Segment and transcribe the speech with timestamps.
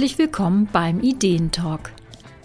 [0.00, 1.92] Herzlich willkommen beim Ideentalk.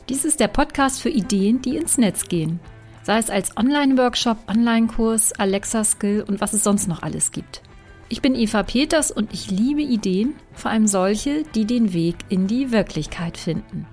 [0.09, 2.59] Dies ist der Podcast für Ideen, die ins Netz gehen.
[3.01, 7.61] Sei es als Online-Workshop, Online-Kurs, Alexa-Skill und was es sonst noch alles gibt.
[8.09, 12.47] Ich bin Eva Peters und ich liebe Ideen, vor allem solche, die den Weg in
[12.47, 13.87] die Wirklichkeit finden.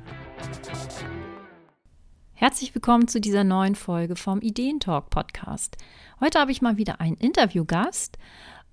[2.32, 5.76] Herzlich willkommen zu dieser neuen Folge vom Ideentalk Podcast.
[6.18, 8.18] Heute habe ich mal wieder einen Interviewgast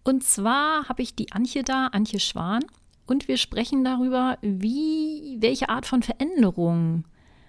[0.03, 2.63] und zwar habe ich die Antje da, Antje Schwan,
[3.09, 7.05] und wir sprechen darüber, wie, welche Art von Veränderungen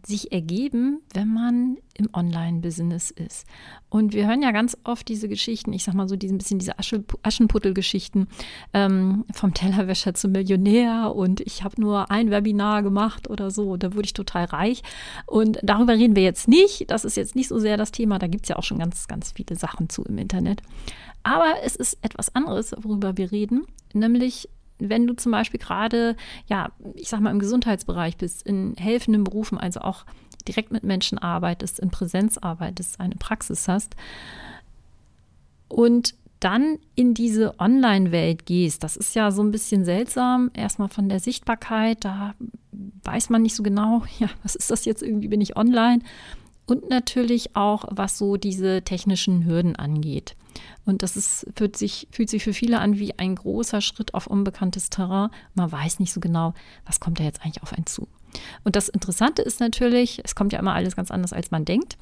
[0.07, 3.47] sich ergeben, wenn man im Online-Business ist.
[3.91, 6.77] Und wir hören ja ganz oft diese Geschichten, ich sag mal so ein bisschen diese
[6.79, 8.29] Aschenputtel-Geschichten
[8.73, 13.93] ähm, vom Tellerwäscher zum Millionär und ich habe nur ein Webinar gemacht oder so, da
[13.93, 14.83] wurde ich total reich.
[15.27, 16.91] Und darüber reden wir jetzt nicht.
[16.91, 18.19] Das ist jetzt nicht so sehr das Thema.
[18.19, 20.63] Da gibt es ja auch schon ganz, ganz viele Sachen zu im Internet.
[21.23, 24.49] Aber es ist etwas anderes, worüber wir reden, nämlich
[24.81, 26.17] wenn du zum Beispiel gerade,
[26.47, 30.05] ja, ich sag mal, im Gesundheitsbereich bist, in helfenden Berufen, also auch
[30.49, 33.95] direkt mit Menschen arbeitest, in Präsenz arbeitest, eine Praxis hast
[35.69, 40.51] und dann in diese Online-Welt gehst, das ist ja so ein bisschen seltsam.
[40.55, 42.35] Erstmal von der Sichtbarkeit, da
[43.05, 46.01] weiß man nicht so genau, ja, was ist das jetzt irgendwie, bin ich online?
[46.71, 50.37] Und natürlich auch, was so diese technischen Hürden angeht.
[50.85, 54.29] Und das ist, fühlt, sich, fühlt sich für viele an wie ein großer Schritt auf
[54.29, 55.31] unbekanntes Terrain.
[55.55, 56.55] Man weiß nicht so genau,
[56.87, 58.07] was kommt da jetzt eigentlich auf einen zu.
[58.63, 61.99] Und das Interessante ist natürlich, es kommt ja immer alles ganz anders, als man denkt.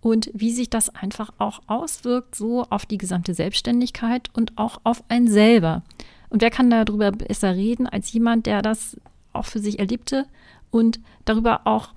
[0.00, 5.04] Und wie sich das einfach auch auswirkt, so auf die gesamte Selbstständigkeit und auch auf
[5.08, 5.84] einen selber.
[6.30, 8.96] Und wer kann darüber besser reden als jemand, der das
[9.32, 10.26] auch für sich erlebte
[10.72, 11.90] und darüber auch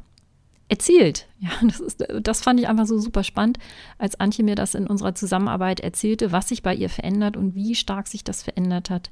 [0.73, 1.27] erzählt.
[1.39, 3.59] Ja, das, ist, das fand ich einfach so super spannend,
[3.99, 7.75] als Antje mir das in unserer Zusammenarbeit erzählte, was sich bei ihr verändert und wie
[7.75, 9.11] stark sich das verändert hat,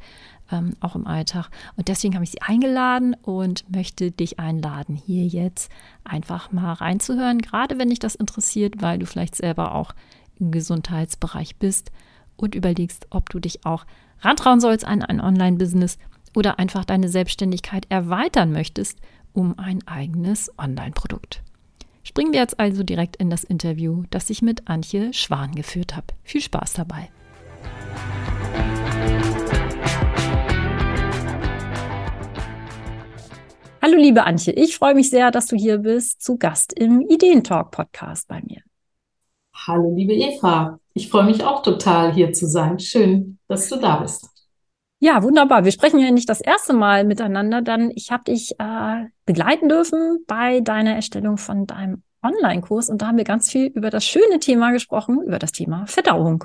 [0.51, 1.49] ähm, auch im Alltag.
[1.75, 5.71] Und deswegen habe ich sie eingeladen und möchte dich einladen, hier jetzt
[6.03, 9.93] einfach mal reinzuhören, gerade wenn dich das interessiert, weil du vielleicht selber auch
[10.39, 11.91] im Gesundheitsbereich bist
[12.37, 13.85] und überlegst, ob du dich auch
[14.21, 15.99] rantrauen sollst an ein Online-Business
[16.35, 18.97] oder einfach deine Selbstständigkeit erweitern möchtest
[19.33, 21.43] um ein eigenes Online-Produkt.
[22.03, 26.07] Springen wir jetzt also direkt in das Interview, das ich mit Antje Schwan geführt habe.
[26.23, 27.09] Viel Spaß dabei.
[33.83, 37.71] Hallo liebe Antje, ich freue mich sehr, dass du hier bist, zu Gast im Ideentalk
[37.71, 38.61] Podcast bei mir.
[39.67, 42.79] Hallo liebe Eva, ich freue mich auch total hier zu sein.
[42.79, 44.27] Schön, dass du da bist.
[45.03, 45.65] Ja, wunderbar.
[45.65, 50.23] Wir sprechen ja nicht das erste Mal miteinander, dann ich habe dich äh, begleiten dürfen
[50.27, 54.39] bei deiner Erstellung von deinem Online-Kurs und da haben wir ganz viel über das schöne
[54.39, 56.43] Thema gesprochen, über das Thema Verdauung.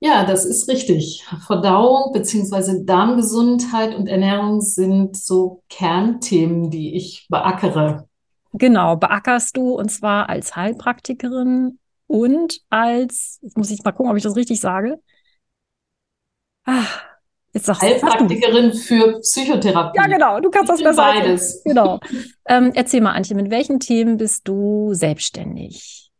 [0.00, 1.24] Ja, das ist richtig.
[1.46, 8.08] Verdauung beziehungsweise Darmgesundheit und Ernährung sind so Kernthemen, die ich beackere.
[8.54, 14.16] Genau, beackerst du und zwar als Heilpraktikerin und als, jetzt muss ich mal gucken, ob
[14.16, 14.98] ich das richtig sage.
[16.64, 17.09] Ah,
[17.52, 19.98] Jetzt sagst Heilpraktikerin für Psychotherapie.
[19.98, 21.12] Ja, genau, du kannst ich das besser.
[21.12, 21.62] Beides.
[21.64, 21.98] Genau.
[22.46, 26.10] Ähm, erzähl mal, Antje, mit welchen Themen bist du selbstständig?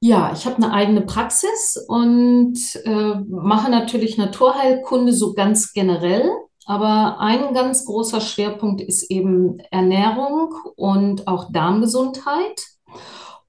[0.00, 6.30] Ja, ich habe eine eigene Praxis und äh, mache natürlich Naturheilkunde so ganz generell.
[6.66, 12.62] Aber ein ganz großer Schwerpunkt ist eben Ernährung und auch Darmgesundheit.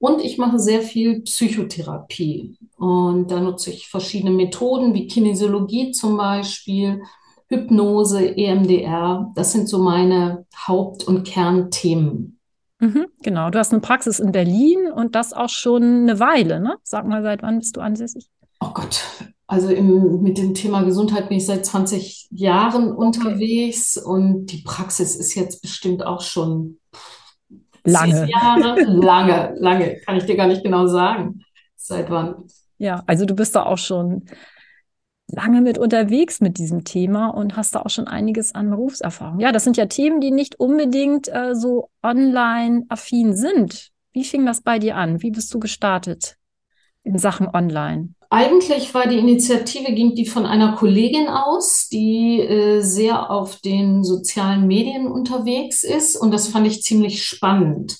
[0.02, 2.56] Und ich mache sehr viel Psychotherapie.
[2.76, 7.02] Und da nutze ich verschiedene Methoden wie Kinesiologie zum Beispiel,
[7.46, 9.30] Hypnose, EMDR.
[9.36, 12.40] Das sind so meine Haupt- und Kernthemen.
[12.80, 16.78] Mhm, genau, du hast eine Praxis in Berlin und das auch schon eine Weile, ne?
[16.82, 18.26] Sag mal, seit wann bist du ansässig?
[18.58, 19.04] Oh Gott,
[19.46, 23.06] also im, mit dem Thema Gesundheit bin ich seit 20 Jahren okay.
[23.06, 26.80] unterwegs und die Praxis ist jetzt bestimmt auch schon
[27.84, 28.28] Lange.
[28.28, 28.80] Jahre?
[28.82, 29.96] Lange, lange.
[30.06, 31.44] Kann ich dir gar nicht genau sagen.
[31.76, 32.44] Seit wann?
[32.78, 34.26] Ja, also du bist da auch schon
[35.28, 39.40] lange mit unterwegs mit diesem Thema und hast da auch schon einiges an Berufserfahrung.
[39.40, 43.90] Ja, das sind ja Themen, die nicht unbedingt äh, so online affin sind.
[44.12, 45.22] Wie fing das bei dir an?
[45.22, 46.36] Wie bist du gestartet
[47.02, 48.10] in Sachen online?
[48.32, 54.04] Eigentlich war die Initiative, ging die von einer Kollegin aus, die äh, sehr auf den
[54.04, 56.16] sozialen Medien unterwegs ist.
[56.16, 57.98] Und das fand ich ziemlich spannend.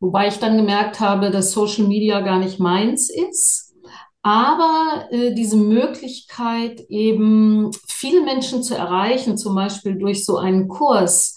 [0.00, 3.74] Wobei ich dann gemerkt habe, dass Social Media gar nicht meins ist.
[4.20, 11.36] Aber äh, diese Möglichkeit, eben viele Menschen zu erreichen, zum Beispiel durch so einen Kurs,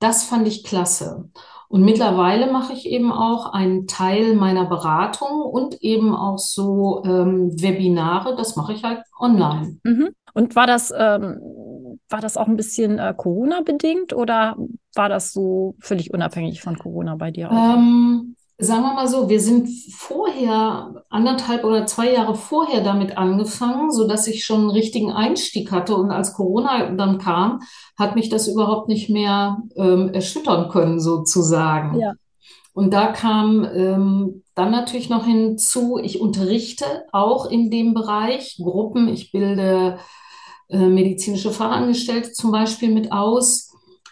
[0.00, 1.30] das fand ich klasse.
[1.68, 7.50] Und mittlerweile mache ich eben auch einen Teil meiner Beratung und eben auch so ähm,
[7.60, 8.36] Webinare.
[8.36, 9.78] Das mache ich halt online.
[9.84, 10.08] Mhm.
[10.32, 14.56] Und war das, ähm, war das auch ein bisschen äh, Corona-bedingt oder
[14.94, 17.50] war das so völlig unabhängig von Corona bei dir?
[17.50, 23.92] Ähm, sagen wir mal so, wir sind vorher, anderthalb oder zwei Jahre vorher damit angefangen,
[23.92, 25.94] sodass ich schon einen richtigen Einstieg hatte.
[25.94, 27.60] Und als Corona dann kam,
[27.96, 32.00] hat mich das überhaupt nicht mehr ähm, erschüttern können, sozusagen.
[32.00, 32.14] Ja.
[32.72, 39.08] Und da kam ähm, dann natürlich noch hinzu, ich unterrichte auch in dem Bereich Gruppen.
[39.08, 39.98] Ich bilde
[40.68, 43.67] äh, medizinische Fachangestellte zum Beispiel mit aus.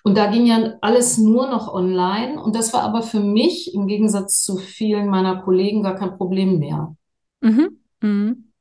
[0.06, 2.41] Und da ging ja alles nur noch online.
[2.41, 6.61] Und das war aber für mich im Gegensatz zu vielen meiner Kollegen gar kein Problem
[6.61, 6.94] mehr.
[7.41, 7.81] Mhm.
[8.00, 8.53] Mhm.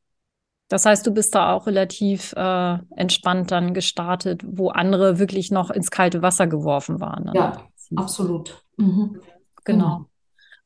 [0.70, 5.70] Das heißt, du bist da auch relativ äh, entspannt dann gestartet, wo andere wirklich noch
[5.70, 7.30] ins kalte Wasser geworfen waren.
[7.36, 7.62] Ja,
[7.96, 8.64] absolut.
[8.78, 9.22] Mhm.
[9.66, 9.86] Genau.
[9.86, 10.06] genau.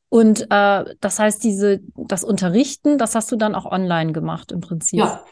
[0.08, 4.62] Und äh, das heißt, diese, das Unterrichten, das hast du dann auch online gemacht im
[4.62, 5.00] Prinzip.
[5.00, 5.22] Ja.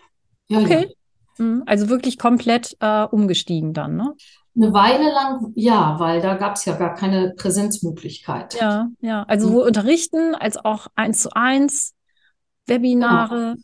[0.49, 0.95] ja okay.
[1.39, 1.45] Ja.
[1.47, 1.63] Mhm.
[1.65, 4.15] Also wirklich komplett äh, umgestiegen dann, ne?
[4.61, 8.55] Eine Weile lang, ja, weil da gab es ja gar keine Präsenzmöglichkeit.
[8.61, 9.23] Ja, ja.
[9.29, 11.95] Also sowohl unterrichten als auch eins zu eins,
[12.67, 13.57] Webinare.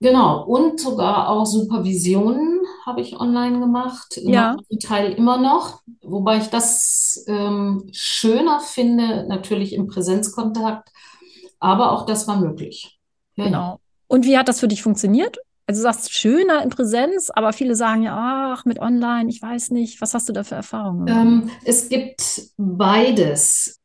[0.00, 0.40] Genau.
[0.40, 0.44] genau.
[0.44, 4.18] Und sogar auch Supervisionen habe ich online gemacht.
[4.22, 4.56] Ja.
[4.82, 5.82] Teil immer noch.
[6.02, 10.90] Wobei ich das ähm, schöner finde, natürlich im Präsenzkontakt.
[11.60, 12.98] Aber auch das war möglich.
[13.36, 13.80] Ja, genau.
[14.08, 15.38] Und wie hat das für dich funktioniert?
[15.68, 19.70] Also du sagst schöner in Präsenz, aber viele sagen ja, ach, mit online, ich weiß
[19.70, 20.00] nicht.
[20.00, 21.08] Was hast du da für Erfahrungen?
[21.08, 23.80] Ähm, es gibt beides.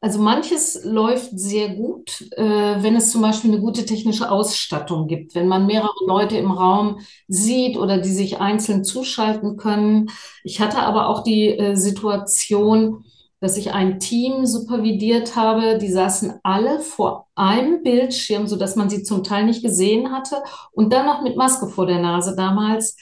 [0.00, 2.42] Also manches läuft sehr gut, äh,
[2.82, 7.00] wenn es zum Beispiel eine gute technische Ausstattung gibt, wenn man mehrere Leute im Raum
[7.26, 10.10] sieht oder die sich einzeln zuschalten können.
[10.44, 13.06] Ich hatte aber auch die äh, Situation,
[13.40, 15.78] dass ich ein Team supervidiert habe.
[15.78, 20.42] Die saßen alle vor einem Bildschirm, so dass man sie zum Teil nicht gesehen hatte
[20.72, 22.96] und dann noch mit Maske vor der Nase damals.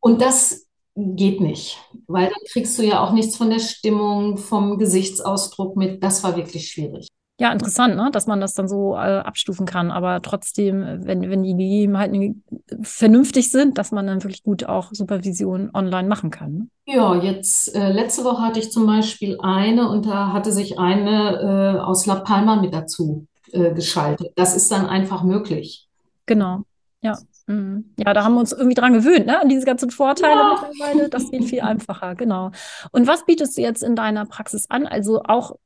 [0.00, 0.66] Und das
[0.96, 6.02] geht nicht, weil dann kriegst du ja auch nichts von der Stimmung, vom Gesichtsausdruck mit.
[6.02, 7.08] Das war wirklich schwierig.
[7.40, 8.10] Ja, interessant, ne?
[8.12, 12.44] dass man das dann so äh, abstufen kann, aber trotzdem, wenn, wenn die Gegebenheiten
[12.82, 16.52] vernünftig sind, dass man dann wirklich gut auch Supervision online machen kann.
[16.52, 16.68] Ne?
[16.86, 21.76] Ja, jetzt äh, letzte Woche hatte ich zum Beispiel eine und da hatte sich eine
[21.76, 24.32] äh, aus La Palma mit dazu äh, geschaltet.
[24.36, 25.88] Das ist dann einfach möglich.
[26.26, 26.62] Genau,
[27.00, 27.18] ja.
[27.46, 27.94] Mhm.
[27.98, 29.40] Ja, da haben wir uns irgendwie dran gewöhnt, ne?
[29.40, 30.60] An diese ganzen Vorteile ja.
[30.62, 31.08] mittlerweile.
[31.08, 32.50] Das geht viel einfacher, genau.
[32.90, 34.86] Und was bietest du jetzt in deiner Praxis an?
[34.86, 35.56] Also auch,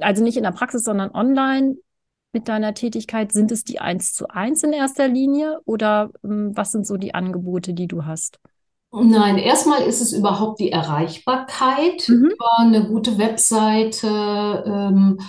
[0.00, 1.76] also nicht in der Praxis, sondern online
[2.32, 3.32] mit deiner Tätigkeit.
[3.32, 7.14] Sind es die eins zu eins in erster Linie oder ähm, was sind so die
[7.14, 8.38] Angebote, die du hast?
[8.92, 12.30] Nein, erstmal ist es überhaupt die Erreichbarkeit mhm.
[12.32, 14.64] über eine gute Webseite.
[14.66, 15.20] Ähm,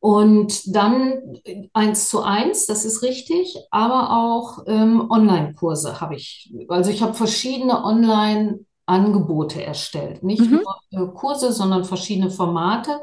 [0.00, 1.38] und dann
[1.72, 6.54] eins zu eins, das ist richtig, aber auch ähm, Online-Kurse habe ich.
[6.68, 10.22] Also ich habe verschiedene Online-Angebote erstellt.
[10.22, 10.62] Nicht mhm.
[10.92, 13.00] nur äh, Kurse, sondern verschiedene Formate,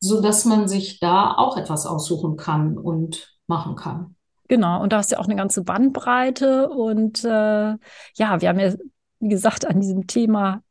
[0.00, 4.16] sodass man sich da auch etwas aussuchen kann und machen kann.
[4.48, 6.70] Genau, und da hast du ja auch eine ganze Bandbreite.
[6.70, 8.72] Und äh, ja, wir haben ja,
[9.20, 10.62] wie gesagt, an diesem Thema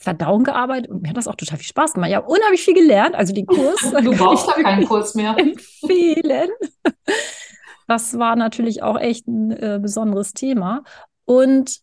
[0.00, 2.08] Verdauen gearbeitet und mir hat das auch total viel Spaß gemacht.
[2.08, 3.80] Ich habe unheimlich viel gelernt, also den Kurs.
[4.02, 5.36] du brauchst da keinen Kurs mehr.
[5.38, 6.48] Empfehlen.
[7.86, 10.84] Das war natürlich auch echt ein äh, besonderes Thema.
[11.26, 11.80] Und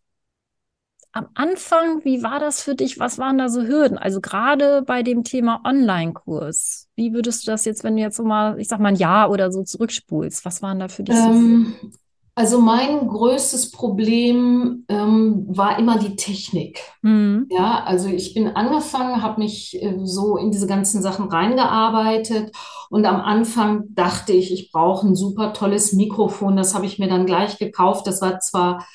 [1.11, 2.99] am Anfang, wie war das für dich?
[2.99, 3.97] Was waren da so Hürden?
[3.97, 6.87] Also gerade bei dem Thema Online-Kurs.
[6.95, 9.29] Wie würdest du das jetzt, wenn du jetzt so mal, ich sag mal ein Jahr
[9.29, 11.89] oder so zurückspulst, was waren da für dich ähm, so
[12.37, 16.83] also mein größtes Problem ähm, war immer die Technik.
[17.01, 17.47] Mhm.
[17.49, 22.51] Ja, also ich bin angefangen, habe mich äh, so in diese ganzen Sachen reingearbeitet
[22.91, 26.55] und am Anfang dachte ich, ich brauche ein super tolles Mikrofon.
[26.55, 28.05] Das habe ich mir dann gleich gekauft.
[28.05, 28.85] Das war zwar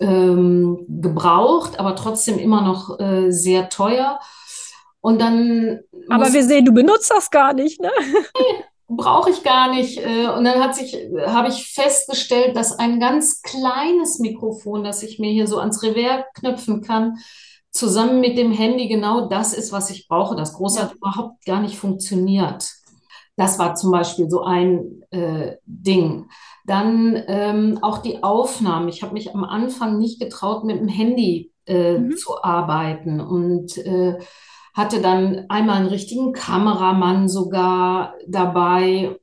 [0.00, 4.18] ähm, gebraucht, aber trotzdem immer noch äh, sehr teuer.
[5.00, 5.80] Und dann.
[6.10, 7.90] Aber wir sehen, du benutzt das gar nicht, ne?
[8.88, 9.98] Brauche ich gar nicht.
[9.98, 10.94] Äh, und dann hat sich,
[11.26, 16.24] habe ich festgestellt, dass ein ganz kleines Mikrofon, das ich mir hier so ans Revers
[16.34, 17.18] knöpfen kann,
[17.70, 20.36] zusammen mit dem Handy genau das ist, was ich brauche.
[20.36, 20.84] Das große ja.
[20.84, 22.70] hat überhaupt gar nicht funktioniert.
[23.36, 26.28] Das war zum Beispiel so ein äh, Ding.
[26.66, 28.88] Dann ähm, auch die Aufnahmen.
[28.88, 32.16] Ich habe mich am Anfang nicht getraut, mit dem Handy äh, mhm.
[32.16, 34.18] zu arbeiten und äh,
[34.74, 39.16] hatte dann einmal einen richtigen Kameramann sogar dabei.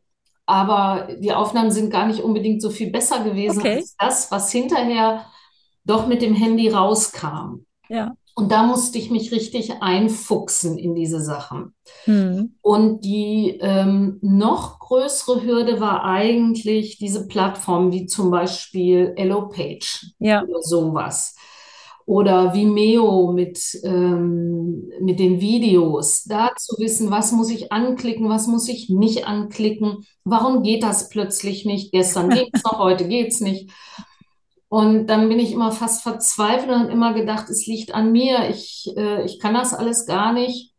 [0.46, 3.76] Aber die Aufnahmen sind gar nicht unbedingt so viel besser gewesen okay.
[3.76, 5.26] als das, was hinterher
[5.86, 7.66] doch mit dem Handy rauskam.
[7.90, 8.14] Ja.
[8.34, 11.76] Und da musste ich mich richtig einfuchsen in diese Sachen.
[12.06, 12.56] Hm.
[12.62, 19.14] Und die ähm, noch größere Hürde war eigentlich diese Plattform wie zum Beispiel
[19.54, 20.44] Page ja.
[20.44, 21.36] oder sowas.
[22.06, 28.48] Oder Vimeo mit, ähm, mit den Videos, da zu wissen, was muss ich anklicken, was
[28.48, 33.72] muss ich nicht anklicken, warum geht das plötzlich nicht, gestern geht's noch, heute geht's nicht.
[34.70, 38.90] Und dann bin ich immer fast verzweifelt und immer gedacht, es liegt an mir, ich,
[38.96, 40.71] äh, ich kann das alles gar nicht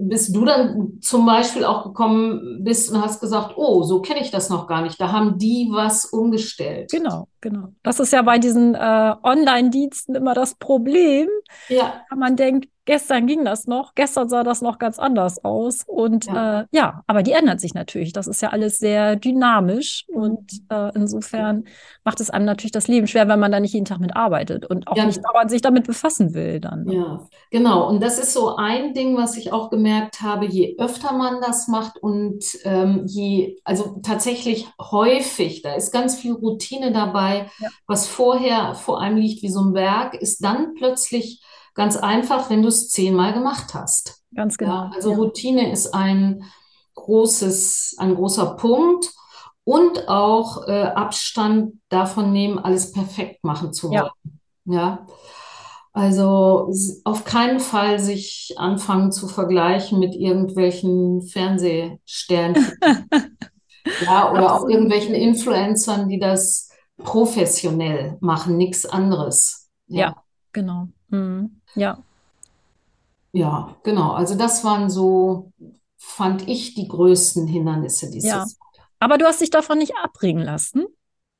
[0.00, 4.30] bis du dann zum Beispiel auch gekommen bist und hast gesagt, oh, so kenne ich
[4.30, 5.00] das noch gar nicht.
[5.00, 6.90] Da haben die was umgestellt.
[6.90, 7.68] Genau, genau.
[7.82, 11.28] Das ist ja bei diesen äh, Online-Diensten immer das Problem.
[11.68, 12.02] Ja.
[12.14, 15.84] Man denkt, gestern ging das noch, gestern sah das noch ganz anders aus.
[15.86, 18.12] Und ja, äh, ja aber die ändert sich natürlich.
[18.12, 20.06] Das ist ja alles sehr dynamisch.
[20.08, 20.20] Mhm.
[20.20, 21.66] Und äh, insofern
[22.02, 24.66] macht es einem natürlich das Leben schwer, wenn man da nicht jeden Tag mit arbeitet
[24.66, 25.06] und auch ja.
[25.06, 26.90] nicht dauernd sich damit befassen will dann.
[26.90, 27.88] Ja, genau.
[27.88, 31.68] Und das ist so ein Ding, was ich auch gemerkt habe, je öfter man das
[31.68, 37.68] macht und ähm, je, also tatsächlich häufig, da ist ganz viel Routine dabei, ja.
[37.86, 41.40] was vorher vor einem liegt wie so ein Berg, ist dann plötzlich
[41.80, 44.22] Ganz einfach, wenn du es zehnmal gemacht hast.
[44.34, 44.70] Ganz genau.
[44.70, 45.16] Ja, also ja.
[45.16, 46.44] Routine ist ein
[46.94, 49.10] großes, ein großer Punkt
[49.64, 54.10] und auch äh, Abstand davon nehmen, alles perfekt machen zu wollen.
[54.66, 54.74] Ja.
[54.74, 55.06] ja.
[55.94, 56.70] Also
[57.04, 62.76] auf keinen Fall sich anfangen zu vergleichen mit irgendwelchen Fernsehsternchen.
[64.04, 66.68] ja, oder auch irgendwelchen Influencern, die das
[66.98, 69.70] professionell machen, nichts anderes.
[69.86, 70.16] Ja, ja
[70.52, 70.88] genau.
[71.10, 71.60] Mhm.
[71.74, 72.02] Ja.
[73.32, 74.12] Ja, genau.
[74.12, 75.52] Also das waren so,
[75.96, 78.44] fand ich, die größten Hindernisse dieses ja.
[78.98, 80.86] Aber du hast dich davon nicht abbringen lassen.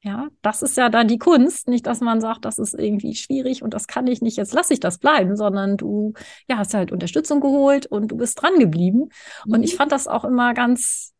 [0.02, 3.62] Ja, das ist ja dann die Kunst, nicht, dass man sagt, das ist irgendwie schwierig
[3.62, 6.14] und das kann ich nicht, jetzt lasse ich das bleiben, sondern du
[6.48, 9.10] ja, hast halt Unterstützung geholt und du bist dran geblieben.
[9.44, 9.52] Mhm.
[9.52, 11.12] Und ich fand das auch immer ganz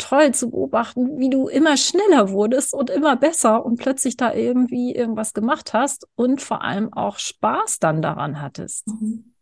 [0.00, 4.94] toll zu beobachten, wie du immer schneller wurdest und immer besser und plötzlich da irgendwie
[4.94, 8.88] irgendwas gemacht hast und vor allem auch Spaß dann daran hattest.
[8.88, 9.32] Mhm.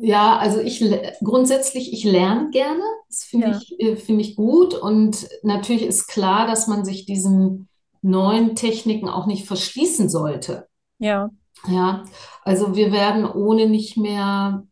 [0.00, 0.82] Ja, also ich
[1.24, 2.82] grundsätzlich, ich lerne gerne.
[3.08, 3.58] Das finde ja.
[3.60, 4.74] ich, äh, finde ich gut.
[4.74, 7.68] Und natürlich ist klar, dass man sich diesen
[8.00, 10.68] neuen Techniken auch nicht verschließen sollte.
[10.98, 11.30] Ja.
[11.66, 12.04] Ja,
[12.44, 14.64] also wir werden ohne nicht mehr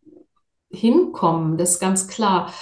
[0.71, 2.53] hinkommen, das ist ganz klar.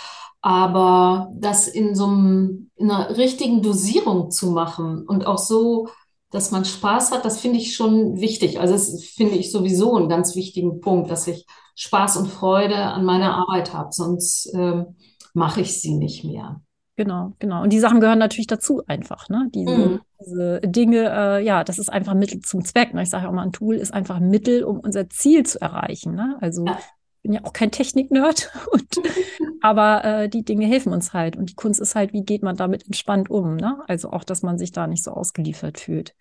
[0.44, 5.88] Aber das in so einem, in einer richtigen Dosierung zu machen und auch so,
[6.30, 8.60] dass man Spaß hat, das finde ich schon wichtig.
[8.60, 11.46] Also das finde ich sowieso einen ganz wichtigen Punkt, dass ich
[11.76, 14.84] Spaß und Freude an meiner Arbeit habe, sonst äh,
[15.32, 16.60] mache ich sie nicht mehr.
[16.96, 17.62] Genau, genau.
[17.62, 19.48] Und die Sachen gehören natürlich dazu einfach, ne?
[19.54, 20.00] Diese, mhm.
[20.20, 22.92] diese Dinge, äh, ja, das ist einfach ein Mittel zum Zweck.
[22.92, 23.02] Ne?
[23.02, 26.14] Ich sage auch mal, ein Tool ist einfach ein Mittel, um unser Ziel zu erreichen.
[26.14, 26.36] Ne?
[26.42, 26.76] Also ja
[27.24, 28.52] bin ja auch kein Technik-Nerd,
[29.62, 31.36] aber äh, die Dinge helfen uns halt.
[31.36, 33.56] Und die Kunst ist halt, wie geht man damit entspannt um?
[33.56, 33.82] Ne?
[33.88, 36.14] Also auch, dass man sich da nicht so ausgeliefert fühlt.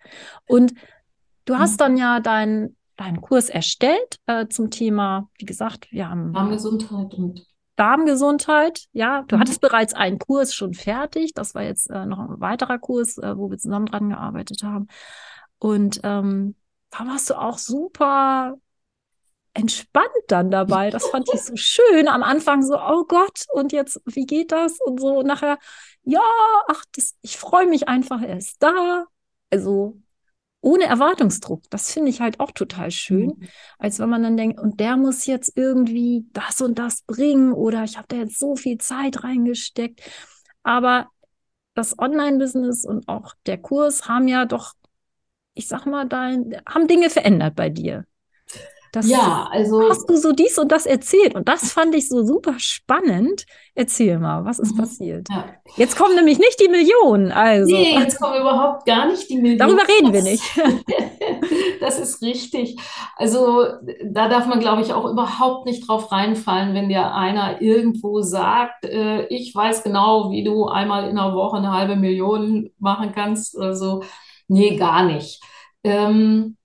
[0.46, 0.74] Und
[1.44, 6.32] du hast dann ja deinen deinen Kurs erstellt äh, zum Thema, wie gesagt, wir haben
[6.32, 7.44] Darmgesundheit und
[7.76, 8.86] Darmgesundheit.
[8.92, 9.40] Ja, du mhm.
[9.40, 11.34] hattest bereits einen Kurs schon fertig.
[11.34, 14.86] Das war jetzt äh, noch ein weiterer Kurs, äh, wo wir zusammen dran gearbeitet haben.
[15.58, 16.54] Und ähm,
[16.90, 18.54] da warst du auch super
[19.54, 20.90] entspannt dann dabei.
[20.90, 22.08] Das fand ich so schön.
[22.08, 24.80] Am Anfang so, oh Gott, und jetzt, wie geht das?
[24.80, 25.58] Und so und nachher,
[26.02, 26.20] ja,
[26.68, 29.06] ach, das, ich freue mich einfach, er ist da.
[29.50, 29.96] Also
[30.60, 31.62] ohne Erwartungsdruck.
[31.70, 33.48] Das finde ich halt auch total schön, mhm.
[33.78, 37.84] als wenn man dann denkt, und der muss jetzt irgendwie das und das bringen oder
[37.84, 40.00] ich habe da jetzt so viel Zeit reingesteckt.
[40.62, 41.08] Aber
[41.74, 44.72] das Online-Business und auch der Kurs haben ja doch,
[45.52, 46.30] ich sag mal, da
[46.66, 48.06] haben Dinge verändert bei dir.
[48.94, 49.88] Das ja, also.
[49.88, 51.34] Hast du so dies und das erzählt?
[51.34, 53.44] Und das fand ich so super spannend.
[53.74, 54.78] Erzähl mal, was ist mhm.
[54.78, 55.26] passiert?
[55.28, 55.46] Ja.
[55.76, 57.32] Jetzt kommen nämlich nicht die Millionen.
[57.32, 57.74] Also.
[57.74, 59.58] Nee, jetzt kommen überhaupt gar nicht die Millionen.
[59.58, 60.44] Darüber reden wir nicht.
[61.80, 62.76] das ist richtig.
[63.16, 63.64] Also,
[64.04, 68.84] da darf man, glaube ich, auch überhaupt nicht drauf reinfallen, wenn dir einer irgendwo sagt,
[68.84, 73.56] äh, ich weiß genau, wie du einmal in einer Woche eine halbe Million machen kannst
[73.56, 74.04] oder so.
[74.46, 75.42] Nee, gar nicht.
[75.82, 76.56] Ähm,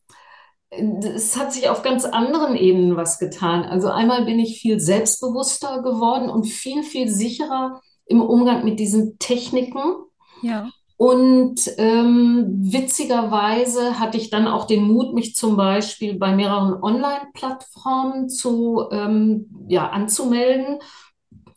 [0.72, 3.64] es hat sich auf ganz anderen Ebenen was getan.
[3.64, 9.18] Also einmal bin ich viel selbstbewusster geworden und viel, viel sicherer im Umgang mit diesen
[9.20, 9.82] Techniken.
[10.42, 10.70] Ja.
[10.98, 18.28] Und ähm, witzigerweise hatte ich dann auch den Mut, mich zum Beispiel bei mehreren Online-Plattformen
[18.28, 20.80] zu, ähm, ja, anzumelden.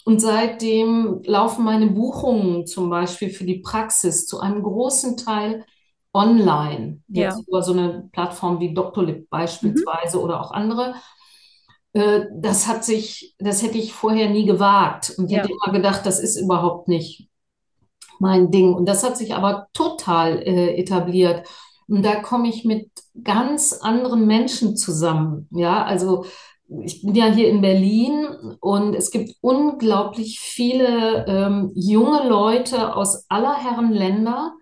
[0.04, 5.64] Und seitdem laufen meine Buchungen zum Beispiel für die Praxis zu einem großen Teil
[6.14, 7.45] online, jetzt ja.
[7.47, 10.25] über so eine Plattform wie Doctolib beispielsweise mhm.
[10.25, 10.95] oder auch andere.
[11.92, 15.38] Äh, das hat sich, das hätte ich vorher nie gewagt und ja.
[15.38, 17.28] hätte immer gedacht, das ist überhaupt nicht
[18.19, 18.73] mein Ding.
[18.75, 21.47] Und das hat sich aber total äh, etabliert.
[21.88, 22.88] Und da komme ich mit
[23.23, 25.49] ganz anderen Menschen zusammen.
[25.50, 26.25] Ja, also
[26.85, 28.26] ich bin ja hier in Berlin
[28.61, 34.54] und es gibt unglaublich viele ähm, junge Leute aus aller Herren Länder,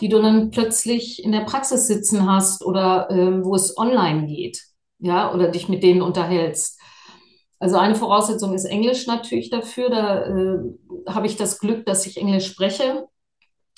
[0.00, 4.64] die du dann plötzlich in der Praxis sitzen hast oder ähm, wo es online geht,
[4.98, 6.80] ja, oder dich mit denen unterhältst.
[7.58, 9.90] Also eine Voraussetzung ist Englisch natürlich dafür.
[9.90, 10.58] Da äh,
[11.08, 13.08] habe ich das Glück, dass ich Englisch spreche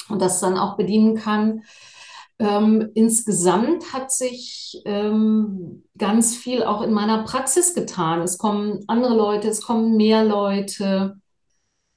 [0.08, 1.62] und das dann auch bedienen kann.
[2.38, 8.22] Ähm, insgesamt hat sich ähm, ganz viel auch in meiner Praxis getan.
[8.22, 11.19] Es kommen andere Leute, es kommen mehr Leute.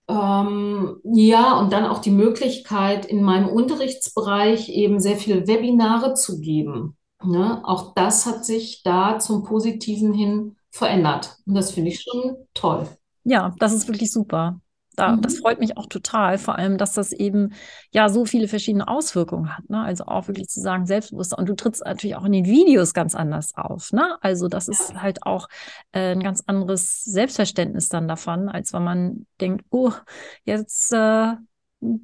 [0.08, 6.40] Ähm, ja, und dann auch die Möglichkeit, in meinem Unterrichtsbereich eben sehr viele Webinare zu
[6.40, 6.98] geben.
[7.24, 7.62] Ne?
[7.64, 11.38] Auch das hat sich da zum Positiven hin verändert.
[11.46, 12.88] Und das finde ich schon toll.
[13.24, 14.60] Ja, das ist wirklich super.
[14.96, 15.40] Da, das mhm.
[15.40, 17.54] freut mich auch total, vor allem, dass das eben
[17.92, 19.70] ja so viele verschiedene Auswirkungen hat.
[19.70, 19.82] Ne?
[19.82, 21.38] Also auch wirklich zu sagen, selbstbewusster.
[21.38, 23.92] Und du trittst natürlich auch in den Videos ganz anders auf.
[23.92, 24.18] Ne?
[24.22, 24.74] Also das ja.
[24.74, 25.48] ist halt auch
[25.92, 29.92] äh, ein ganz anderes Selbstverständnis dann davon, als wenn man denkt, oh,
[30.46, 31.34] jetzt äh,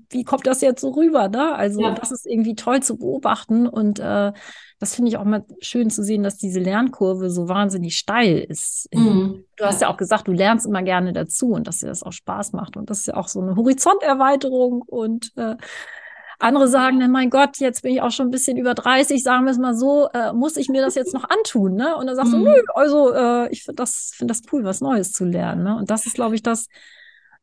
[0.10, 1.30] wie kommt das jetzt so rüber?
[1.30, 1.56] Ne?
[1.56, 1.92] Also ja.
[1.92, 4.34] das ist irgendwie toll zu beobachten und äh,
[4.80, 8.88] das finde ich auch mal schön zu sehen, dass diese Lernkurve so wahnsinnig steil ist.
[8.94, 9.44] Mhm.
[9.58, 12.14] Du hast ja auch gesagt, du lernst immer gerne dazu und dass dir das auch
[12.14, 15.58] Spaß macht und das ist ja auch so eine Horizonterweiterung und äh,
[16.40, 19.44] andere sagen dann, mein Gott, jetzt bin ich auch schon ein bisschen über 30, sagen
[19.44, 21.76] wir es mal so, äh, muss ich mir das jetzt noch antun?
[21.76, 21.98] Ne?
[21.98, 22.46] Und dann sagst mhm.
[22.46, 25.64] du, nö, also äh, ich finde das, find das cool, was Neues zu lernen.
[25.66, 25.76] Ne?
[25.76, 26.68] Und das ist, glaube ich, das,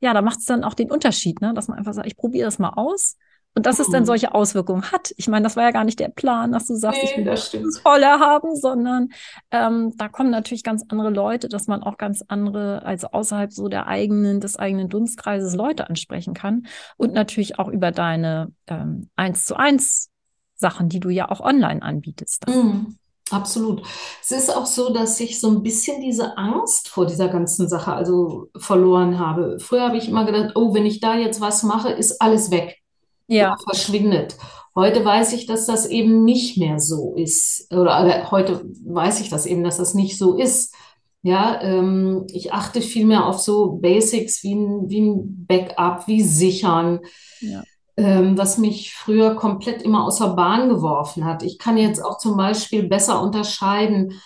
[0.01, 1.53] ja, da macht es dann auch den Unterschied, ne?
[1.53, 3.19] dass man einfach sagt, ich probiere das mal aus.
[3.57, 4.07] Und dass es dann mhm.
[4.07, 5.15] solche Auswirkungen hat.
[5.17, 7.25] Ich meine, das war ja gar nicht der Plan, dass du sagst, nee, ich will
[7.25, 9.09] das voller haben, sondern
[9.51, 13.69] ähm, da kommen natürlich ganz andere Leute, dass man auch ganz andere, also außerhalb so
[13.69, 16.67] der eigenen, des eigenen Dunstkreises Leute ansprechen kann.
[16.99, 20.11] Und natürlich auch über deine ähm, eins zu eins
[20.55, 22.47] Sachen, die du ja auch online anbietest.
[22.49, 22.99] Mhm.
[23.31, 23.83] Absolut.
[24.23, 27.93] Es ist auch so, dass ich so ein bisschen diese Angst vor dieser ganzen Sache
[27.93, 29.59] also verloren habe.
[29.59, 32.83] Früher habe ich immer gedacht, oh, wenn ich da jetzt was mache, ist alles weg.
[33.29, 33.57] Ja.
[33.65, 34.37] verschwindet.
[34.75, 37.73] Heute weiß ich, dass das eben nicht mehr so ist.
[37.73, 40.75] Oder, heute weiß ich das eben, dass das nicht so ist.
[41.23, 46.23] Ja, ähm, ich achte viel mehr auf so Basics wie ein, wie ein Backup, wie
[46.23, 47.01] sichern.
[47.41, 47.63] Ja
[47.97, 51.43] ähm, was mich früher komplett immer außer Bahn geworfen hat.
[51.43, 54.21] Ich kann jetzt auch zum Beispiel besser unterscheiden,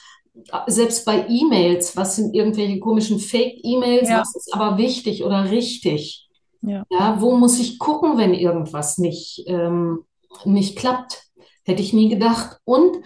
[0.66, 4.20] selbst bei E-Mails, was sind irgendwelche komischen Fake-E-Mails, ja.
[4.20, 6.28] was ist aber wichtig oder richtig.
[6.62, 6.84] Ja.
[6.90, 7.20] ja.
[7.20, 10.04] wo muss ich gucken, wenn irgendwas nicht, ähm,
[10.44, 11.24] nicht klappt?
[11.64, 12.58] Hätte ich nie gedacht.
[12.64, 12.98] Und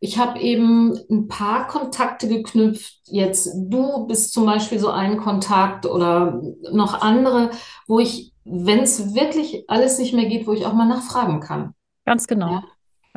[0.00, 3.00] ich habe eben ein paar Kontakte geknüpft.
[3.04, 6.40] Jetzt du bist zum Beispiel so ein Kontakt oder
[6.70, 7.50] noch andere,
[7.86, 11.74] wo ich wenn es wirklich alles nicht mehr geht, wo ich auch mal nachfragen kann.
[12.06, 12.50] Ganz genau.
[12.50, 12.64] Ja.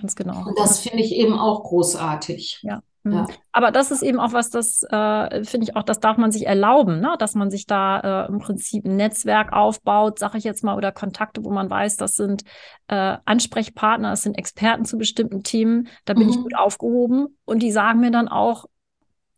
[0.01, 0.45] Ganz genau.
[0.47, 2.59] Und das finde ich eben auch großartig.
[2.63, 2.81] Ja.
[3.03, 3.13] Mhm.
[3.13, 3.27] Ja.
[3.51, 6.45] Aber das ist eben auch was, das äh, finde ich auch, das darf man sich
[6.45, 7.15] erlauben, ne?
[7.17, 10.91] dass man sich da äh, im Prinzip ein Netzwerk aufbaut, sage ich jetzt mal, oder
[10.91, 12.43] Kontakte, wo man weiß, das sind
[12.87, 16.29] äh, Ansprechpartner, das sind Experten zu bestimmten Themen, da bin mhm.
[16.29, 18.65] ich gut aufgehoben und die sagen mir dann auch,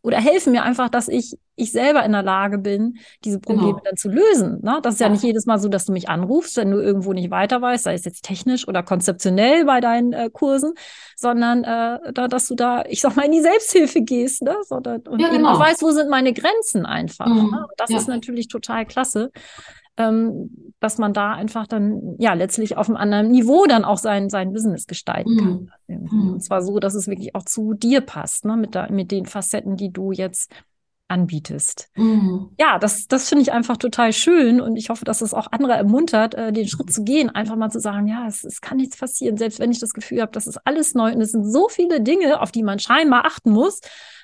[0.03, 3.83] oder helfen mir einfach, dass ich ich selber in der Lage bin, diese Probleme genau.
[3.85, 4.59] dann zu lösen.
[4.63, 4.79] Ne?
[4.81, 5.07] Das ist ja.
[5.07, 5.13] ja.
[5.13, 7.93] nicht jedes Mal so, dass du mich anrufst, wenn du irgendwo nicht weiter weißt, sei
[7.93, 10.73] es jetzt technisch oder konzeptionell bei deinen äh, Kursen,
[11.15, 14.55] sondern äh, da, dass du da, ich sag mal, in die Selbsthilfe gehst, ne?
[14.67, 15.57] So, da, und ja, genau.
[15.59, 17.27] weißt, wo sind meine Grenzen einfach.
[17.27, 17.51] Mhm.
[17.51, 17.65] Ne?
[17.77, 17.97] Das ja.
[17.97, 19.31] ist natürlich total klasse
[19.97, 24.29] ähm, dass man da einfach dann ja letztlich auf einem anderen Niveau dann auch sein,
[24.29, 25.71] sein Business gestalten kann.
[25.87, 26.09] Mhm.
[26.11, 26.33] mhm.
[26.33, 28.57] Und zwar so, dass es wirklich auch zu dir passt, ne?
[28.57, 30.51] mit, da, mit den Facetten, die du jetzt
[31.07, 31.89] anbietest.
[31.95, 32.49] Mhm.
[32.59, 35.73] Ja, das, das finde ich einfach total schön und ich hoffe, dass es auch andere
[35.73, 38.97] ermuntert, äh, den Schritt zu gehen, einfach mal zu sagen, ja, es, es kann nichts
[38.97, 41.69] passieren, selbst wenn ich das Gefühl habe, das ist alles neu und es sind so
[41.69, 43.79] viele Dinge, auf die man scheinbar achten muss,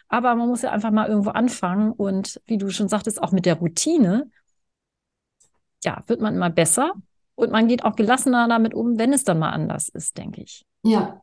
[0.10, 3.46] aber man muss ja einfach mal irgendwo anfangen und wie du schon sagtest, auch mit
[3.46, 4.30] der Routine
[5.84, 6.94] ja, wird man immer besser
[7.36, 10.66] und man geht auch gelassener damit um, wenn es dann mal anders ist, denke ich.
[10.84, 11.22] Ja,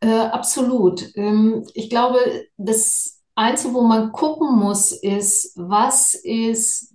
[0.00, 1.04] äh, absolut.
[1.16, 2.18] Ähm, ich glaube,
[2.56, 6.92] das Einzige, wo man gucken muss, ist, was ist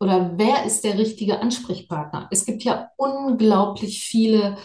[0.00, 2.28] oder wer ist der richtige Ansprechpartner?
[2.30, 4.56] Es gibt ja unglaublich viele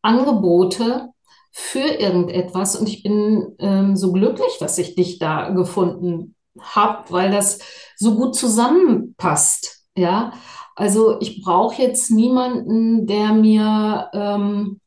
[0.00, 1.10] Angebote
[1.52, 7.30] für irgendetwas und ich bin ähm, so glücklich, dass ich dich da gefunden habe, weil
[7.30, 7.58] das
[7.96, 9.84] so gut zusammenpasst.
[9.96, 10.32] Ja,
[10.76, 14.80] also ich brauche jetzt niemanden, der mir ähm,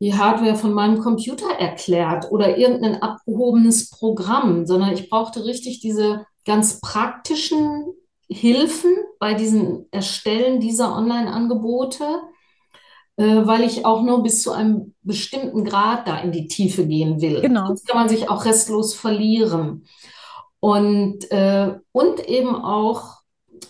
[0.00, 6.26] die Hardware von meinem Computer erklärt oder irgendein abgehobenes Programm, sondern ich brauchte richtig diese
[6.44, 7.86] ganz praktischen
[8.28, 12.04] Hilfen bei diesem Erstellen dieser Online-Angebote.
[13.16, 17.20] äh, weil ich auch nur bis zu einem bestimmten Grad da in die Tiefe gehen
[17.20, 17.40] will.
[17.40, 17.66] Genau.
[17.68, 19.86] Sonst kann man sich auch restlos verlieren.
[20.60, 23.15] Und, äh, und eben auch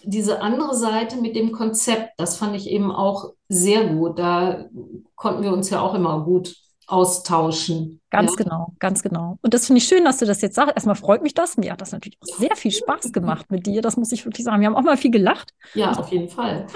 [0.05, 4.19] diese andere Seite mit dem Konzept, das fand ich eben auch sehr gut.
[4.19, 4.67] Da
[5.15, 6.55] konnten wir uns ja auch immer gut
[6.87, 8.01] austauschen.
[8.11, 8.45] Ganz ja.
[8.45, 9.39] genau, ganz genau.
[9.43, 10.75] Und das finde ich schön, dass du das jetzt sagst.
[10.75, 11.57] Erstmal freut mich das.
[11.57, 13.83] Mir hat das natürlich auch sehr viel Spaß gemacht mit dir.
[13.83, 14.61] Das muss ich wirklich sagen.
[14.61, 15.53] Wir haben auch mal viel gelacht.
[15.75, 16.67] Ja, auf jeden Fall.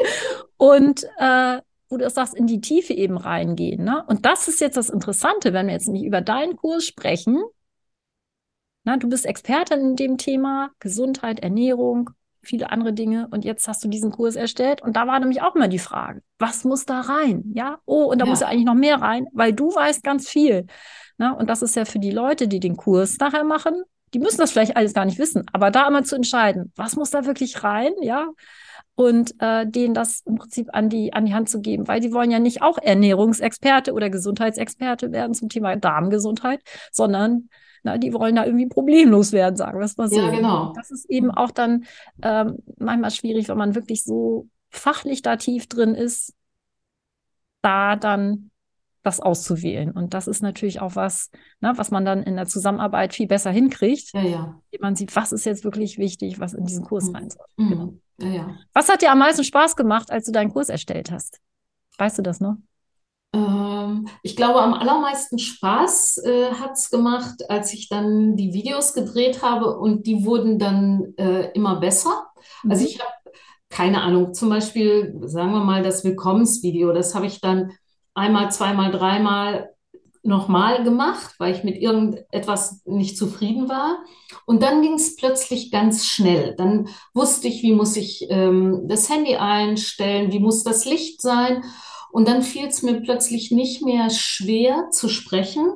[0.56, 3.84] Und äh, wo du sagst, in die Tiefe eben reingehen.
[3.84, 4.04] Ne?
[4.06, 7.42] Und das ist jetzt das Interessante, wenn wir jetzt nicht über deinen Kurs sprechen.
[8.84, 12.10] Na, du bist Expertin in dem Thema Gesundheit, Ernährung,
[12.44, 13.28] viele andere Dinge.
[13.30, 14.82] Und jetzt hast du diesen Kurs erstellt.
[14.82, 17.44] Und da war nämlich auch immer die Frage, was muss da rein?
[17.54, 18.30] Ja, oh, und da ja.
[18.30, 20.66] muss ja eigentlich noch mehr rein, weil du weißt ganz viel.
[21.18, 23.82] Na, und das ist ja für die Leute, die den Kurs nachher machen,
[24.14, 27.10] die müssen das vielleicht alles gar nicht wissen, aber da immer zu entscheiden, was muss
[27.10, 28.28] da wirklich rein, ja,
[28.94, 32.12] und äh, denen das im Prinzip an die, an die Hand zu geben, weil die
[32.12, 36.60] wollen ja nicht auch Ernährungsexperte oder Gesundheitsexperte werden zum Thema Darmgesundheit,
[36.92, 37.48] sondern
[37.84, 40.18] na, die wollen da irgendwie problemlos werden, sagen wir es mal so.
[40.18, 40.72] Ja, genau.
[40.74, 41.84] Das ist eben auch dann
[42.22, 46.34] ähm, manchmal schwierig, wenn man wirklich so fachlich da tief drin ist,
[47.60, 48.50] da dann
[49.02, 49.90] das auszuwählen.
[49.90, 53.50] Und das ist natürlich auch was, ne, was man dann in der Zusammenarbeit viel besser
[53.50, 54.14] hinkriegt.
[54.14, 54.60] Ja, ja.
[54.80, 57.16] Man sieht, was ist jetzt wirklich wichtig, was in diesen Kurs mhm.
[57.16, 57.46] rein soll.
[57.56, 57.68] Mhm.
[57.68, 57.94] Genau.
[58.18, 58.58] Ja, ja.
[58.72, 61.40] Was hat dir am meisten Spaß gemacht, als du deinen Kurs erstellt hast?
[61.98, 62.56] Weißt du das noch?
[63.34, 68.94] Ähm, ich glaube, am allermeisten Spaß äh, hat es gemacht, als ich dann die Videos
[68.94, 72.26] gedreht habe und die wurden dann äh, immer besser.
[72.68, 72.88] Also Mhm.
[72.88, 73.10] ich habe
[73.70, 77.72] keine Ahnung, zum Beispiel, sagen wir mal, das Willkommensvideo, das habe ich dann
[78.14, 79.70] einmal, zweimal, dreimal
[80.22, 83.98] nochmal gemacht, weil ich mit irgendetwas nicht zufrieden war.
[84.46, 86.54] Und dann ging es plötzlich ganz schnell.
[86.56, 91.62] Dann wusste ich, wie muss ich ähm, das Handy einstellen, wie muss das Licht sein.
[92.14, 95.66] Und dann fiel es mir plötzlich nicht mehr schwer zu sprechen.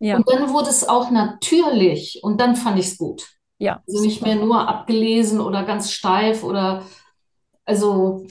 [0.00, 2.20] Ja, Und dann wurde es auch natürlich.
[2.22, 3.28] Und dann fand ich es gut.
[3.58, 6.84] ja, Also nicht mehr nur abgelesen oder ganz steif oder
[7.66, 8.26] also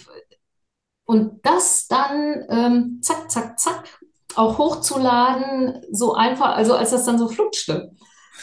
[1.05, 3.99] und das dann ähm, zack, zack, zack
[4.35, 7.91] auch hochzuladen, so einfach, also als das dann so flutschte.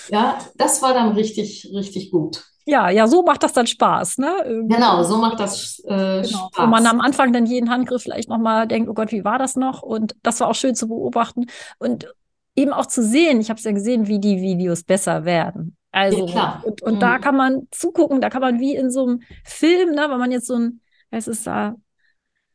[0.08, 2.44] Ja, das war dann richtig, richtig gut.
[2.66, 4.42] Ja, ja, so macht das dann Spaß, ne?
[4.44, 4.76] Irgendwie.
[4.76, 6.86] Genau, so macht das äh, Genau, wo man Spaß.
[6.86, 9.82] am Anfang dann jeden Handgriff vielleicht nochmal denkt, oh Gott, wie war das noch?
[9.82, 11.46] Und das war auch schön zu beobachten
[11.78, 12.12] und
[12.54, 15.76] eben auch zu sehen, ich habe es ja gesehen, wie die Videos besser werden.
[16.08, 16.60] Ja, Also, klar.
[16.60, 17.20] und, und da Mhm.
[17.20, 20.46] kann man zugucken, da kann man wie in so einem Film, ne, wenn man jetzt
[20.46, 21.74] so ein, es ist da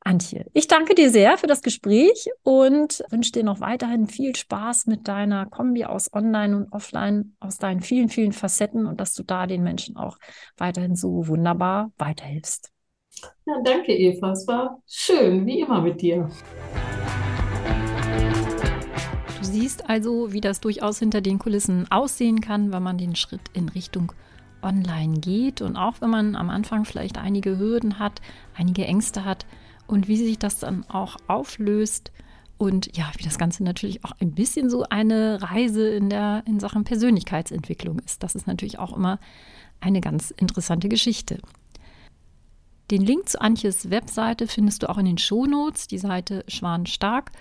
[0.08, 4.86] Antje, ich danke dir sehr für das Gespräch und wünsche dir noch weiterhin viel Spaß
[4.86, 9.24] mit deiner Kombi aus Online und Offline, aus deinen vielen, vielen Facetten und dass du
[9.24, 10.18] da den Menschen auch
[10.56, 12.72] weiterhin so wunderbar weiterhilfst.
[13.46, 14.32] Ja, danke, Eva.
[14.32, 16.30] Es war schön, wie immer mit dir.
[19.40, 23.42] Du siehst also, wie das durchaus hinter den Kulissen aussehen kann, wenn man den Schritt
[23.52, 24.14] in Richtung
[24.62, 28.22] Online geht und auch wenn man am Anfang vielleicht einige Hürden hat,
[28.56, 29.46] einige Ängste hat
[29.88, 32.12] und wie sich das dann auch auflöst
[32.58, 36.60] und ja, wie das Ganze natürlich auch ein bisschen so eine Reise in der in
[36.60, 38.24] Sachen Persönlichkeitsentwicklung ist.
[38.24, 39.20] Das ist natürlich auch immer
[39.80, 41.40] eine ganz interessante Geschichte.
[42.90, 47.32] Den Link zu Antjes Webseite findest du auch in den Shownotes, die Seite Schwanstark.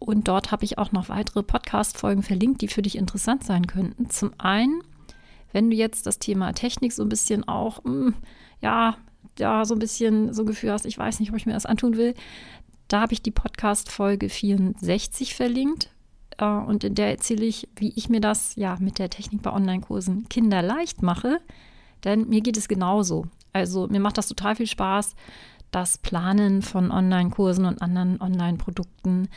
[0.00, 4.10] Und dort habe ich auch noch weitere Podcast-Folgen verlinkt, die für dich interessant sein könnten.
[4.10, 4.82] Zum einen,
[5.52, 8.14] wenn du jetzt das Thema Technik so ein bisschen auch, mh, hm,
[8.60, 8.96] ja,
[9.38, 11.96] ja, so ein bisschen so Gefühl hast, ich weiß nicht, ob ich mir das antun
[11.96, 12.14] will,
[12.88, 15.90] da habe ich die Podcast-Folge 64 verlinkt.
[16.38, 19.52] Äh, und in der erzähle ich, wie ich mir das ja mit der Technik bei
[19.52, 21.40] Online-Kursen kinderleicht mache.
[22.04, 23.26] Denn mir geht es genauso.
[23.52, 25.14] Also mir macht das total viel Spaß,
[25.70, 29.28] das Planen von Online-Kursen und anderen Online-Produkten,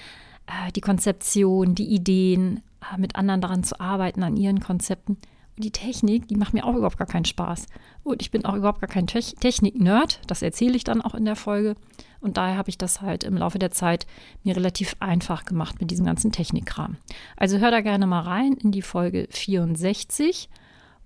[0.48, 5.18] äh, die Konzeption, die Ideen, äh, mit anderen daran zu arbeiten, an ihren Konzepten.
[5.62, 7.68] Die Technik, die macht mir auch überhaupt gar keinen Spaß.
[8.04, 10.20] Und ich bin auch überhaupt gar kein Te Technik-Nerd.
[10.28, 11.76] Das erzähle ich dann auch in der Folge.
[12.20, 14.08] Und daher habe ich das halt im Laufe der Zeit
[14.44, 16.98] mir relativ einfach gemacht mit diesem ganzen Technikkram.
[17.38, 20.50] Also hör da gerne mal rein in die Folge 64.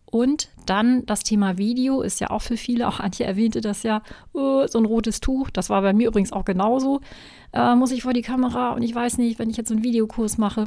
[0.05, 4.01] Und dann das Thema Video ist ja auch für viele, auch Antje erwähnte das ja,
[4.33, 5.49] oh, so ein rotes Tuch.
[5.49, 7.01] Das war bei mir übrigens auch genauso.
[7.51, 9.83] Äh, muss ich vor die Kamera und ich weiß nicht, wenn ich jetzt so einen
[9.83, 10.65] Videokurs mache,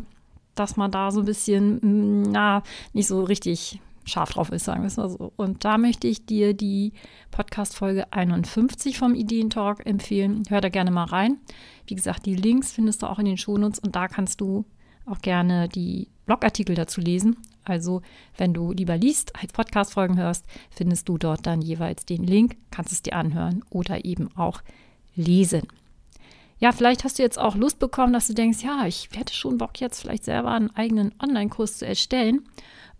[0.58, 4.82] dass man da so ein bisschen, mm, na, nicht so richtig scharf drauf ist, sagen
[4.82, 5.32] wir es mal so.
[5.36, 6.92] Und da möchte ich dir die
[7.30, 10.42] Podcast-Folge 51 vom Ideentalk empfehlen.
[10.48, 11.38] Hör da gerne mal rein.
[11.86, 14.64] Wie gesagt, die Links findest du auch in den Shownotes und da kannst du
[15.06, 17.36] auch gerne die Blogartikel dazu lesen.
[17.64, 18.02] Also,
[18.36, 22.92] wenn du lieber liest als Podcast-Folgen hörst, findest du dort dann jeweils den Link, kannst
[22.92, 24.62] es dir anhören oder eben auch
[25.14, 25.66] lesen.
[26.60, 29.58] Ja, vielleicht hast du jetzt auch Lust bekommen, dass du denkst, ja, ich hätte schon
[29.58, 32.44] Bock jetzt vielleicht selber einen eigenen Online-Kurs zu erstellen.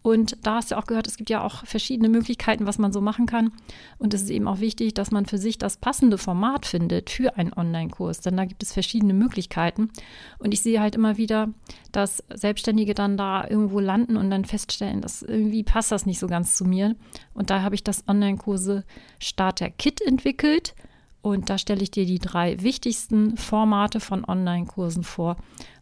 [0.00, 3.00] Und da hast du auch gehört, es gibt ja auch verschiedene Möglichkeiten, was man so
[3.00, 3.52] machen kann.
[3.98, 7.36] Und es ist eben auch wichtig, dass man für sich das passende Format findet für
[7.36, 9.90] einen Online-Kurs, denn da gibt es verschiedene Möglichkeiten.
[10.38, 11.48] Und ich sehe halt immer wieder,
[11.90, 16.28] dass Selbstständige dann da irgendwo landen und dann feststellen, dass irgendwie passt das nicht so
[16.28, 16.94] ganz zu mir.
[17.34, 18.84] Und da habe ich das Online-Kurse
[19.18, 20.74] Starter Kit entwickelt.
[21.22, 25.36] Und da stelle ich dir die drei wichtigsten Formate von Online-Kursen vor.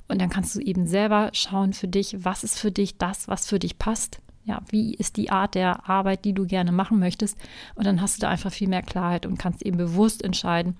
[0.08, 3.46] Und dann kannst du eben selber schauen für dich, was ist für dich das, was
[3.46, 4.20] für dich passt.
[4.44, 7.36] Ja, wie ist die Art der Arbeit, die du gerne machen möchtest?
[7.74, 10.76] Und dann hast du da einfach viel mehr Klarheit und kannst eben bewusst entscheiden,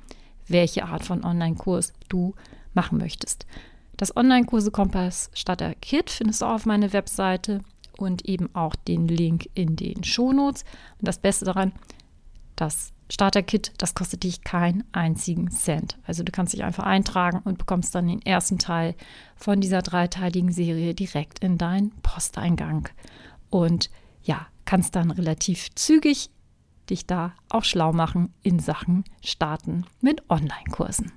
[0.46, 2.34] welche Art von Online-Kurs du
[2.74, 3.46] machen möchtest.
[3.96, 7.60] Das Online-Kurse Kompass Starter Kit findest du auch auf meiner Webseite
[7.96, 10.64] und eben auch den Link in den Shownotes.
[11.00, 11.72] Und das Beste daran,
[12.54, 15.98] das Starter-Kit, das kostet dich keinen einzigen Cent.
[16.04, 18.94] Also du kannst dich einfach eintragen und bekommst dann den ersten Teil
[19.36, 22.88] von dieser dreiteiligen Serie direkt in deinen Posteingang.
[23.48, 23.90] Und
[24.22, 26.30] ja, kannst dann relativ zügig
[26.90, 31.12] dich da auch schlau machen in Sachen Starten mit Online-Kursen.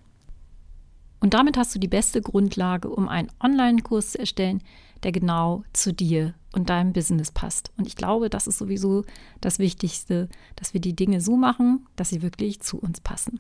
[1.19, 4.63] Und damit hast du die beste Grundlage, um einen Online-Kurs zu erstellen,
[5.03, 7.71] der genau zu dir und deinem Business passt.
[7.77, 9.05] Und ich glaube, das ist sowieso
[9.41, 13.39] das Wichtigste, dass wir die Dinge so machen, dass sie wirklich zu uns passen.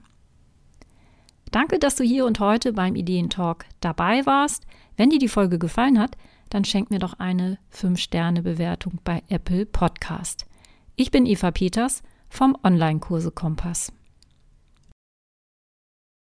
[1.51, 4.65] Danke, dass du hier und heute beim Ideentalk dabei warst.
[4.97, 6.15] Wenn dir die Folge gefallen hat,
[6.49, 10.45] dann schenk mir doch eine 5-Sterne-Bewertung bei Apple Podcast.
[10.95, 13.91] Ich bin Eva Peters vom Online-Kurse Kompass.